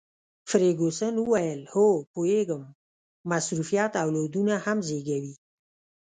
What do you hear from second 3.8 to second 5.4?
اولادونه هم زیږوي.